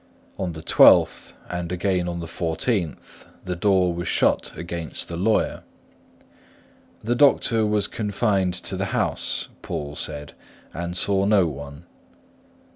On 0.39 0.53
the 0.53 0.63
12th, 0.63 1.33
and 1.47 1.71
again 1.71 2.07
on 2.07 2.21
the 2.21 2.25
14th, 2.25 3.25
the 3.43 3.55
door 3.55 3.93
was 3.93 4.07
shut 4.07 4.51
against 4.57 5.07
the 5.07 5.15
lawyer. 5.15 5.61
"The 7.03 7.13
doctor 7.13 7.67
was 7.67 7.85
confined 7.87 8.55
to 8.55 8.75
the 8.75 8.85
house," 8.97 9.49
Poole 9.61 9.95
said, 9.95 10.33
"and 10.73 10.97
saw 10.97 11.25
no 11.25 11.45
one." 11.45 11.85